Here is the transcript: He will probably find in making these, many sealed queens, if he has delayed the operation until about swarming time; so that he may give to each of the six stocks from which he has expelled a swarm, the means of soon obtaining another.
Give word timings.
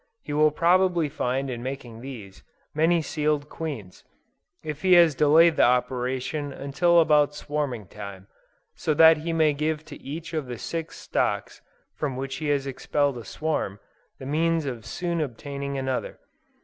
He 0.23 0.33
will 0.33 0.49
probably 0.49 1.09
find 1.09 1.47
in 1.47 1.61
making 1.61 2.01
these, 2.01 2.41
many 2.73 3.03
sealed 3.03 3.49
queens, 3.49 4.03
if 4.63 4.81
he 4.81 4.93
has 4.93 5.13
delayed 5.13 5.57
the 5.57 5.61
operation 5.63 6.51
until 6.51 6.99
about 6.99 7.35
swarming 7.35 7.85
time; 7.85 8.25
so 8.73 8.95
that 8.95 9.17
he 9.17 9.31
may 9.31 9.53
give 9.53 9.85
to 9.85 10.01
each 10.01 10.33
of 10.33 10.47
the 10.47 10.57
six 10.57 10.97
stocks 10.97 11.61
from 11.93 12.17
which 12.17 12.37
he 12.37 12.47
has 12.47 12.65
expelled 12.65 13.19
a 13.19 13.23
swarm, 13.23 13.79
the 14.17 14.25
means 14.25 14.65
of 14.65 14.87
soon 14.87 15.21
obtaining 15.21 15.77
another. 15.77 16.17